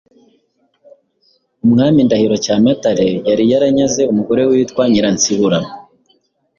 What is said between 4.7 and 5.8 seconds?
Nyiransibura